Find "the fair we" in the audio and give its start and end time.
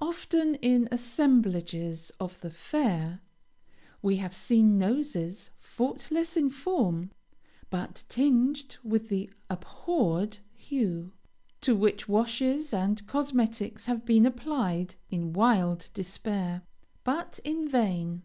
2.40-4.16